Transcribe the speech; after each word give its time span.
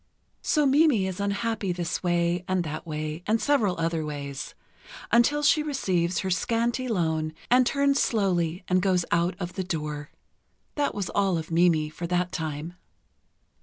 So 0.41 0.65
Mimi 0.65 1.05
is 1.05 1.19
unhappy 1.19 1.71
this 1.71 2.01
way 2.01 2.43
and 2.47 2.63
that 2.63 2.87
way 2.87 3.21
and 3.27 3.39
several 3.39 3.79
other 3.79 4.03
ways, 4.03 4.55
until 5.11 5.43
she 5.43 5.61
receives 5.61 6.21
her 6.21 6.31
scanty 6.31 6.87
loan 6.87 7.33
and 7.51 7.67
turns 7.67 8.01
slowly 8.01 8.63
and 8.67 8.81
goes 8.81 9.05
out 9.11 9.35
of 9.39 9.53
the 9.53 9.63
door. 9.63 10.09
That 10.73 10.95
was 10.95 11.11
all 11.11 11.37
of 11.37 11.51
Mimi, 11.51 11.89
for 11.91 12.07
that 12.07 12.31
time. 12.31 12.73